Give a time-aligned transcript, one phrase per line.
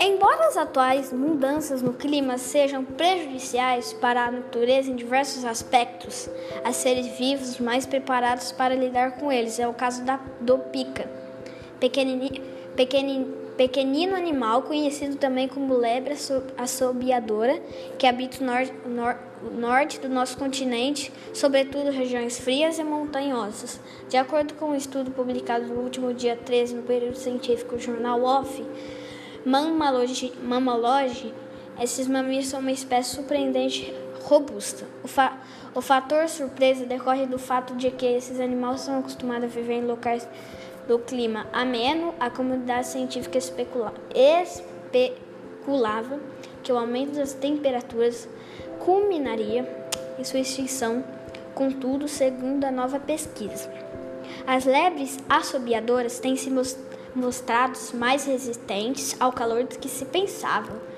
[0.00, 6.28] Embora as atuais mudanças no clima sejam prejudiciais para a natureza em diversos aspectos,
[6.64, 9.58] há seres vivos mais preparados para lidar com eles.
[9.58, 11.08] É o caso da, do pica,
[11.78, 12.28] pequenino,
[12.74, 16.14] pequenino, pequenino animal conhecido também como lebre
[16.56, 17.60] assobiadora,
[17.98, 19.18] que habita o norte, nor,
[19.58, 23.80] norte do nosso continente, sobretudo regiões frias e montanhosas.
[24.08, 28.62] De acordo com um estudo publicado no último dia 13 no período científico Jornal Off,
[29.44, 30.32] Mammalogy,
[31.80, 33.94] esses mamíferos são uma espécie surpreendente
[34.26, 34.84] robusta.
[35.04, 35.38] O, fa
[35.74, 39.86] o fator surpresa decorre do fato de que esses animais são acostumados a viver em
[39.86, 40.28] locais
[40.88, 42.12] do clima ameno.
[42.18, 43.94] A comunidade científica especula
[44.92, 46.18] especulava
[46.62, 48.28] que o aumento das temperaturas
[48.80, 49.64] culminaria
[50.18, 51.04] em sua extinção.
[51.54, 53.72] Contudo, segundo a nova pesquisa,
[54.46, 56.50] as lebres assobiadoras têm se
[57.14, 60.95] mostrado mais resistentes ao calor do que se pensava.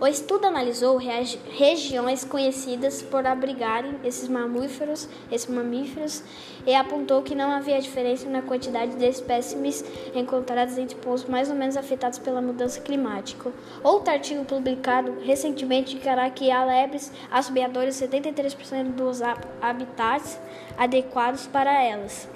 [0.00, 6.22] O estudo analisou regi regiões conhecidas por abrigarem esses mamíferos, esses mamíferos
[6.66, 11.54] e apontou que não havia diferença na quantidade de espécimes encontradas entre pontos mais ou
[11.54, 13.52] menos afetados pela mudança climática.
[13.82, 19.20] Outro artigo publicado recentemente indicará que há lebres assobiadoras 73% dos
[19.60, 20.40] habitats
[20.78, 22.28] adequados para elas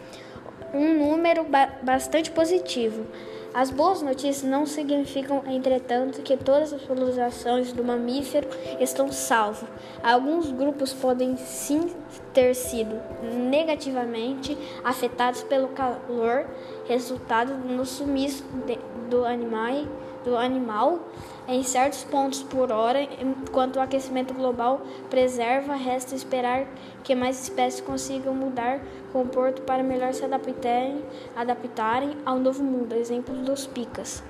[0.74, 3.06] um número ba bastante positivo.
[3.54, 8.48] As boas notícias não significam, entretanto, que todas as populações do mamífero
[8.80, 9.68] estão salvas.
[10.02, 11.88] Alguns grupos podem sim
[12.32, 16.46] ter sido negativamente afetados pelo calor,
[16.86, 19.86] resultado no sumiço de, do animal
[20.24, 21.00] do animal
[21.46, 26.66] em certos pontos por hora, enquanto o aquecimento global preserva, resta esperar
[27.02, 28.80] que mais espécies consigam mudar
[29.12, 31.04] comporto para melhor se adaptarem,
[31.36, 32.94] adaptarem ao novo mundo.
[32.94, 34.22] Exemplo dos picas.